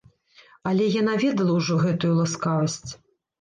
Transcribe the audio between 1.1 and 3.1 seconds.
ведала ўжо гэтую ласкавасць.